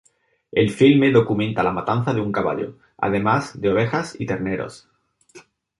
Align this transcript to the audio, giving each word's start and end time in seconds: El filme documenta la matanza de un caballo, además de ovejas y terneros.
El 0.61 0.71
filme 0.71 1.11
documenta 1.11 1.61
la 1.61 1.71
matanza 1.71 2.11
de 2.15 2.21
un 2.21 2.31
caballo, 2.31 2.75
además 2.97 3.61
de 3.61 3.69
ovejas 3.69 4.19
y 4.19 4.25
terneros. 4.25 4.89